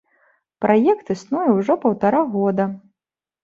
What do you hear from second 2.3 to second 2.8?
года.